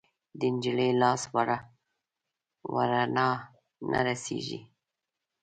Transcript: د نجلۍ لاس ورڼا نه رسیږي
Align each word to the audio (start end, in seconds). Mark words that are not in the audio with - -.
د 0.39 0.41
نجلۍ 0.53 0.91
لاس 1.01 1.21
ورڼا 2.73 3.01
نه 3.91 3.99
رسیږي 4.07 4.59